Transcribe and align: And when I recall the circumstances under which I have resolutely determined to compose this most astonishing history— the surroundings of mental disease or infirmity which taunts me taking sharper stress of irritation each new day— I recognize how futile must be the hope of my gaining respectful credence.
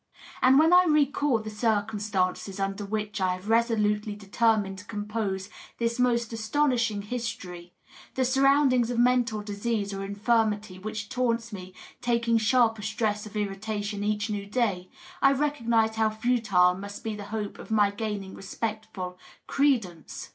And 0.41 0.57
when 0.57 0.73
I 0.73 0.85
recall 0.85 1.37
the 1.37 1.51
circumstances 1.51 2.59
under 2.59 2.83
which 2.83 3.21
I 3.21 3.33
have 3.35 3.49
resolutely 3.49 4.15
determined 4.15 4.79
to 4.79 4.85
compose 4.85 5.47
this 5.77 5.99
most 5.99 6.33
astonishing 6.33 7.03
history— 7.03 7.73
the 8.15 8.25
surroundings 8.25 8.89
of 8.89 8.97
mental 8.97 9.43
disease 9.43 9.93
or 9.93 10.03
infirmity 10.03 10.79
which 10.79 11.07
taunts 11.07 11.53
me 11.53 11.75
taking 12.01 12.39
sharper 12.39 12.81
stress 12.81 13.27
of 13.27 13.37
irritation 13.37 14.03
each 14.03 14.27
new 14.27 14.47
day— 14.47 14.89
I 15.21 15.33
recognize 15.33 15.97
how 15.97 16.09
futile 16.09 16.73
must 16.73 17.03
be 17.03 17.15
the 17.15 17.25
hope 17.25 17.59
of 17.59 17.69
my 17.69 17.91
gaining 17.91 18.33
respectful 18.33 19.19
credence. 19.45 20.29